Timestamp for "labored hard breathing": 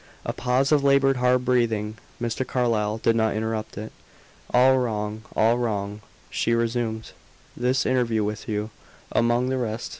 0.83-1.95